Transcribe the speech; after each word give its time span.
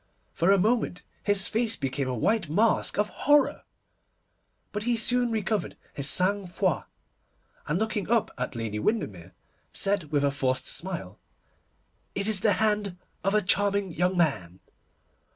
For 0.33 0.51
a 0.51 0.57
moment 0.57 1.03
his 1.21 1.47
face 1.47 1.75
became 1.75 2.07
a 2.07 2.15
white 2.17 2.49
mask 2.49 2.97
of 2.97 3.09
horror, 3.09 3.65
but 4.71 4.81
he 4.81 4.97
soon 4.97 5.29
recovered 5.31 5.77
his 5.93 6.09
sang 6.09 6.47
froid, 6.47 6.85
and 7.67 7.77
looking 7.77 8.09
up 8.09 8.31
at 8.35 8.55
Lady 8.55 8.79
Windermere, 8.79 9.35
said 9.73 10.05
with 10.05 10.23
a 10.23 10.31
forced 10.31 10.65
smile, 10.65 11.19
'It 12.15 12.27
is 12.27 12.39
the 12.39 12.53
hand 12.53 12.97
of 13.23 13.35
a 13.35 13.43
charming 13.43 13.91
young 13.93 14.17
man. 14.17 14.59